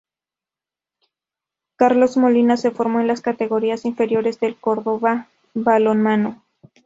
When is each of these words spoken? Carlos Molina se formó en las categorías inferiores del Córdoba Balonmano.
Carlos 1.75 2.17
Molina 2.17 2.57
se 2.57 2.71
formó 2.71 3.01
en 3.01 3.05
las 3.07 3.21
categorías 3.21 3.85
inferiores 3.85 4.39
del 4.39 4.55
Córdoba 4.59 5.27
Balonmano. 5.53 6.41